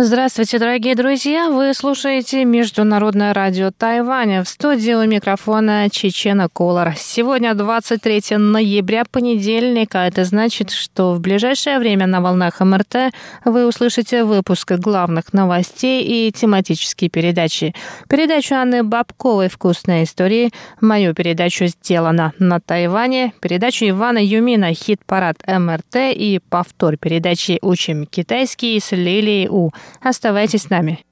[0.00, 1.50] Здравствуйте, дорогие друзья!
[1.50, 4.44] Вы слушаете Международное радио Тайваня.
[4.44, 6.94] В студии у микрофона Чечена Колор.
[6.96, 13.12] Сегодня 23 ноября, понедельник, а это значит, что в ближайшее время на волнах МРТ
[13.44, 17.74] вы услышите выпуск главных новостей и тематические передачи.
[18.08, 25.96] Передачу Анны Бабковой «Вкусные истории», мою передачу «Сделано на Тайване», передачу Ивана Юмина «Хит-парад МРТ»
[26.14, 29.72] и повтор передачи «Учим китайский» с Лилией У.
[30.00, 31.04] Оставайтесь с нами.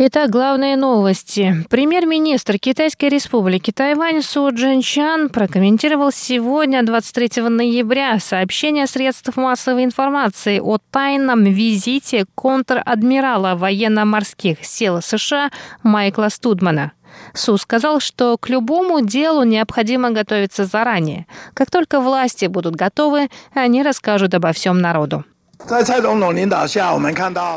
[0.00, 1.66] Итак, главные новости.
[1.68, 10.78] Премьер-министр Китайской республики Тайвань Су Джинчан прокомментировал сегодня, 23 ноября, сообщение средств массовой информации о
[10.92, 15.50] тайном визите контр-адмирала военно-морских сил США
[15.82, 16.92] Майкла Студмана.
[17.34, 21.26] Су сказал, что к любому делу необходимо готовиться заранее.
[21.54, 25.24] Как только власти будут готовы, они расскажут обо всем народу.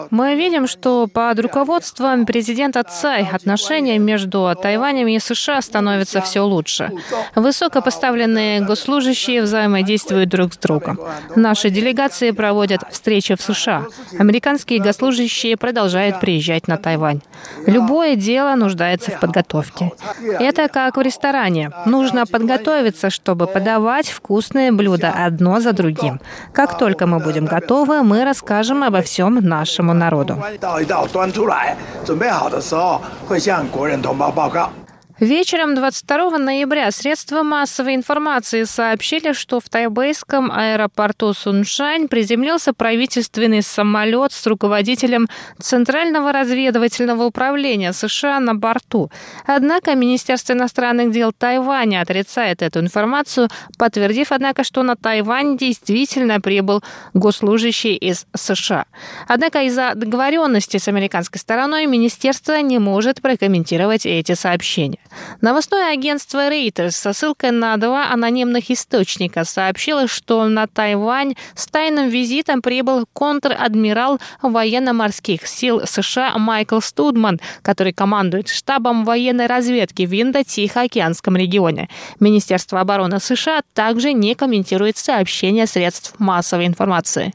[0.09, 6.91] Мы видим, что под руководством президента Цай отношения между Тайванем и США становятся все лучше.
[7.35, 10.99] Высокопоставленные госслужащие взаимодействуют друг с другом.
[11.35, 13.85] Наши делегации проводят встречи в США.
[14.19, 17.21] Американские госслужащие продолжают приезжать на Тайвань.
[17.65, 19.91] Любое дело нуждается в подготовке.
[20.39, 21.71] Это как в ресторане.
[21.85, 26.19] Нужно подготовиться, чтобы подавать вкусные блюда одно за другим.
[26.53, 30.37] Как только мы будем готовы, мы расскажем обо всем нашему народу.
[35.21, 44.31] Вечером 22 ноября средства массовой информации сообщили, что в тайбэйском аэропорту Суншань приземлился правительственный самолет
[44.31, 45.27] с руководителем
[45.59, 49.11] Центрального разведывательного управления США на борту.
[49.45, 56.81] Однако Министерство иностранных дел Тайваня отрицает эту информацию, подтвердив, однако, что на Тайвань действительно прибыл
[57.13, 58.85] госслужащий из США.
[59.27, 64.97] Однако из-за договоренности с американской стороной министерство не может прокомментировать эти сообщения.
[65.41, 72.09] Новостное агентство Reuters со ссылкой на два анонимных источника сообщило, что на Тайвань с тайным
[72.09, 81.35] визитом прибыл контр-адмирал военно-морских сил США Майкл Студман, который командует штабом военной разведки в Индо-Тихоокеанском
[81.35, 81.89] регионе.
[82.19, 87.33] Министерство обороны США также не комментирует сообщения средств массовой информации.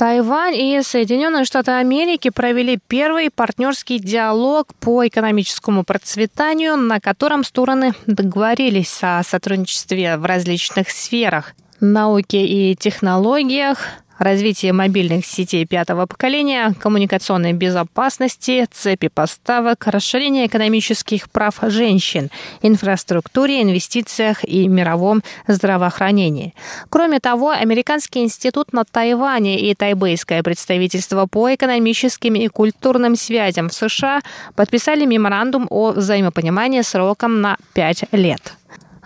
[0.00, 7.92] Тайвань и Соединенные Штаты Америки провели первый партнерский диалог по экономическому процветанию, на котором стороны
[8.06, 13.88] договорились о сотрудничестве в различных сферах науке и технологиях,
[14.20, 24.44] развитие мобильных сетей пятого поколения, коммуникационной безопасности, цепи поставок, расширение экономических прав женщин, инфраструктуре, инвестициях
[24.44, 26.54] и мировом здравоохранении.
[26.90, 33.72] Кроме того, Американский институт на Тайване и тайбэйское представительство по экономическим и культурным связям в
[33.72, 34.20] США
[34.54, 38.52] подписали меморандум о взаимопонимании сроком на пять лет.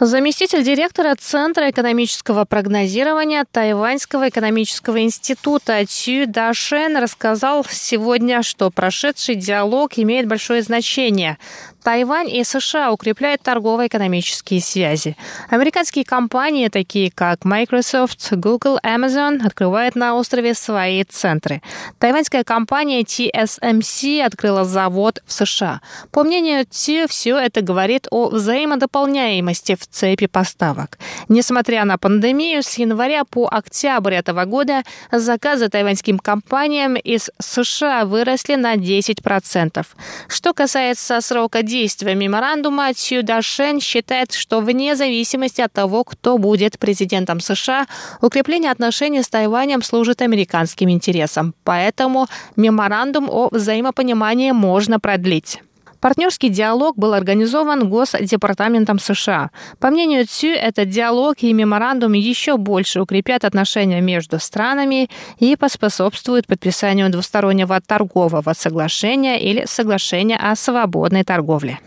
[0.00, 9.92] Заместитель директора Центра экономического прогнозирования Тайваньского экономического института Цю Дашен рассказал сегодня, что прошедший диалог
[9.96, 11.38] имеет большое значение.
[11.84, 15.18] Тайвань и США укрепляют торгово-экономические связи.
[15.50, 21.60] Американские компании, такие как Microsoft, Google, Amazon, открывают на острове свои центры.
[21.98, 25.82] Тайваньская компания TSMC открыла завод в США.
[26.10, 30.98] По мнению Цю, все это говорит о взаимодополняемости в цепи поставок.
[31.28, 38.54] Несмотря на пандемию, с января по октябрь этого года заказы тайваньским компаниям из США выросли
[38.56, 39.86] на 10%.
[40.28, 42.90] Что касается срока действия меморандума,
[43.22, 47.86] Дашен считает, что вне зависимости от того, кто будет президентом США,
[48.20, 51.54] укрепление отношений с Тайванем служит американским интересам.
[51.64, 52.26] Поэтому
[52.56, 55.60] меморандум о взаимопонимании можно продлить.
[56.04, 59.50] Партнерский диалог был организован Госдепартаментом США.
[59.80, 65.08] По мнению Цю, этот диалог и меморандум еще больше укрепят отношения между странами
[65.38, 71.80] и поспособствуют подписанию двустороннего торгового соглашения или соглашения о свободной торговле.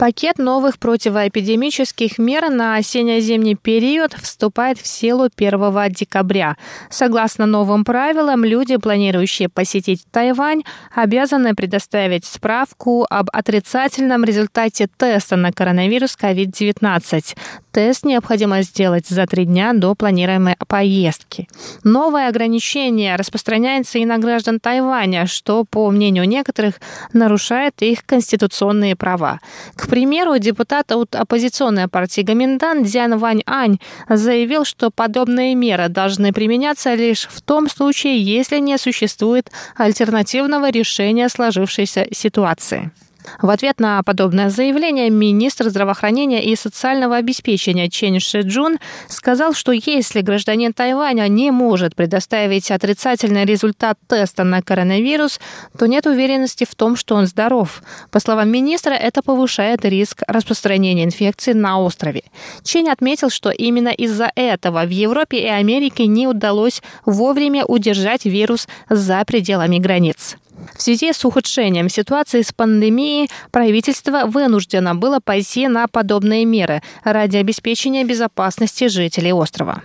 [0.00, 6.56] Пакет новых противоэпидемических мер на осенне-зимний период вступает в силу 1 декабря.
[6.88, 10.62] Согласно новым правилам, люди, планирующие посетить Тайвань,
[10.94, 17.36] обязаны предоставить справку об отрицательном результате теста на коронавирус COVID-19.
[17.70, 21.46] Тест необходимо сделать за три дня до планируемой поездки.
[21.84, 26.80] Новое ограничение распространяется и на граждан Тайваня, что, по мнению некоторых,
[27.12, 29.40] нарушает их конституционные права.
[29.76, 33.78] К примеру, депутат от оппозиционной партии Гоминдан Дзян Вань Ань
[34.08, 41.28] заявил, что подобные меры должны применяться лишь в том случае, если не существует альтернативного решения
[41.28, 42.92] сложившейся ситуации.
[43.40, 48.78] В ответ на подобное заявление министр здравоохранения и социального обеспечения Чен Шиджун
[49.08, 55.40] сказал, что если гражданин Тайваня не может предоставить отрицательный результат теста на коронавирус,
[55.78, 57.82] то нет уверенности в том, что он здоров.
[58.10, 62.22] По словам министра, это повышает риск распространения инфекции на острове.
[62.62, 68.68] Чен отметил, что именно из-за этого в Европе и Америке не удалось вовремя удержать вирус
[68.88, 70.36] за пределами границ.
[70.74, 77.36] В связи с ухудшением ситуации с пандемией правительство вынуждено было пойти на подобные меры ради
[77.36, 79.82] обеспечения безопасности жителей острова.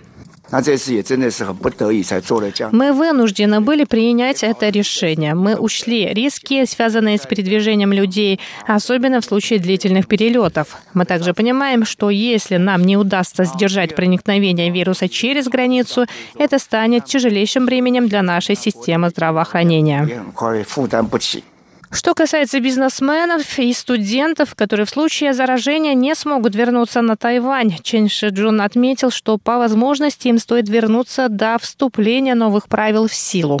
[2.72, 5.34] Мы вынуждены были принять это решение.
[5.34, 10.76] Мы ушли риски, связанные с передвижением людей, особенно в случае длительных перелетов.
[10.94, 16.06] Мы также понимаем, что если нам не удастся сдержать проникновение вируса через границу,
[16.38, 20.22] это станет тяжелейшим бременем для нашей системы здравоохранения.
[21.90, 28.08] Что касается бизнесменов и студентов, которые в случае заражения не смогут вернуться на Тайвань, Чен
[28.08, 33.60] Шиджун отметил, что по возможности им стоит вернуться до вступления новых правил в силу.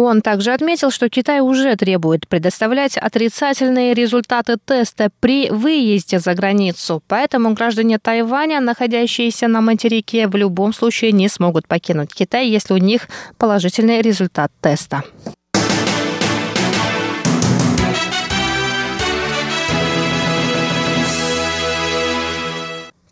[0.00, 7.02] Он также отметил, что Китай уже требует предоставлять отрицательные результаты теста при выезде за границу,
[7.08, 12.78] поэтому граждане Тайваня, находящиеся на материке, в любом случае не смогут покинуть Китай, если у
[12.78, 13.08] них
[13.38, 15.02] положительный результат теста.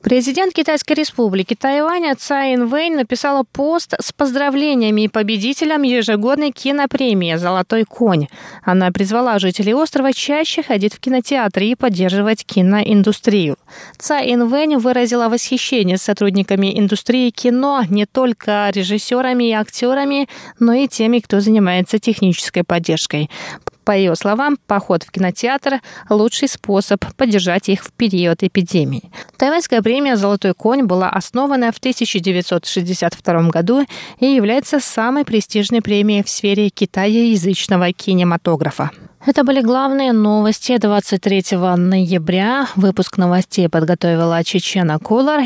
[0.07, 8.29] Президент Китайской республики Тайваня Цай Инвэнь написала пост с поздравлениями победителям ежегодной кинопремии «Золотой конь».
[8.63, 13.57] Она призвала жителей острова чаще ходить в кинотеатры и поддерживать киноиндустрию.
[13.99, 20.29] Цай Инвэнь выразила восхищение сотрудниками индустрии кино не только режиссерами и актерами,
[20.61, 23.29] но и теми, кто занимается технической поддержкой.
[23.87, 25.81] По ее словам, поход в кинотеатр–
[26.11, 29.13] лучший способ поддержать их в период эпидемии.
[29.37, 33.87] Тайваньская премия «Золотой конь» была основана в 1962 году
[34.19, 38.91] и является самой престижной премией в сфере китаеязычного кинематографа.
[39.27, 42.69] Это были главные новости 23 ноября.
[42.77, 45.41] Выпуск новостей подготовила Чечена Кулар